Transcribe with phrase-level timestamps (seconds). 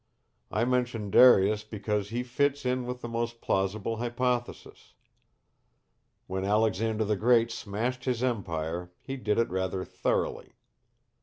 [0.49, 4.95] I mention Darius because he fits in with the most plausible hypothesis.
[6.25, 10.53] When Alexander the Great smashed his empire he did it rather thoroughly.